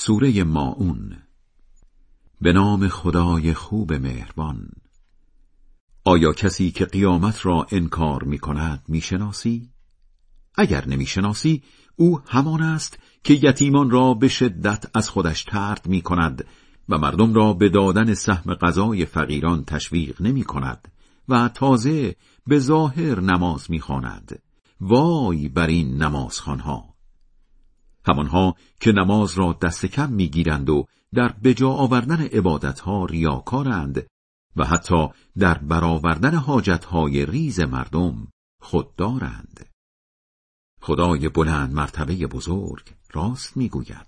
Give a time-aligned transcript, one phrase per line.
[0.00, 1.16] سوره ماون
[2.40, 4.68] به نام خدای خوب مهربان
[6.04, 9.70] آیا کسی که قیامت را انکار می کند می شناسی؟
[10.54, 11.62] اگر نمی شناسی
[11.96, 16.44] او همان است که یتیمان را به شدت از خودش ترد می کند
[16.88, 20.92] و مردم را به دادن سهم غذای فقیران تشویق نمی کند
[21.28, 24.42] و تازه به ظاهر نماز می خاند.
[24.80, 26.97] وای بر این نمازخانها
[28.08, 34.06] همانها که نماز را دست کم می‌گیرند و در بجا آوردن عبادتها ریاکارند
[34.56, 38.28] و حتی در برآوردن حاجتهای ریز مردم
[38.60, 39.66] خوددارند
[40.80, 44.06] خدای بلند مرتبه بزرگ راست می‌گوید.